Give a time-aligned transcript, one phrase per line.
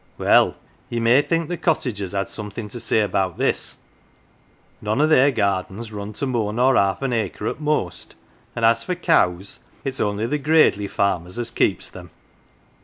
[0.17, 0.55] Well,
[0.89, 3.77] ye may think the cottagers had something to say about this
[4.81, 8.15] none of their gardens run to more nor half an acre at most,
[8.55, 12.09] and as for cows, it's only the gradely farmers as keeps them.